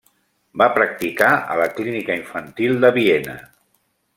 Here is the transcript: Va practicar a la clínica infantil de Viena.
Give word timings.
Va 0.61 0.67
practicar 0.77 1.27
a 1.55 1.57
la 1.61 1.67
clínica 1.81 2.17
infantil 2.23 2.75
de 2.87 2.91
Viena. 2.97 3.37